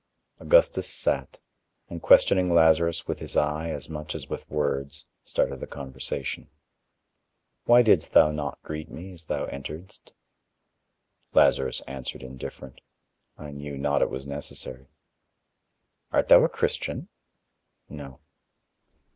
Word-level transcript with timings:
Augustus 0.39 0.89
sat, 0.91 1.39
and 1.87 2.01
questioning 2.01 2.51
Lazarus 2.51 3.05
with 3.07 3.19
his 3.19 3.37
eye 3.37 3.69
as 3.69 3.87
much 3.87 4.15
as 4.15 4.27
with 4.27 4.49
words, 4.49 5.05
started 5.23 5.59
the 5.59 5.67
conversation: 5.67 6.49
"Why 7.65 7.83
didst 7.83 8.11
thou 8.13 8.31
not 8.31 8.59
greet 8.63 8.89
me 8.89 9.11
as 9.11 9.25
thou 9.25 9.45
enteredst?" 9.45 10.11
Lazarus 11.35 11.81
answered 11.81 12.23
indifferent: 12.23 12.81
"I 13.37 13.51
knew 13.51 13.77
not 13.77 14.01
it 14.01 14.09
was 14.09 14.25
necessary." 14.25 14.87
"Art 16.11 16.29
thou 16.29 16.43
a 16.43 16.49
Christian?" 16.49 17.07
"No." 17.87 18.21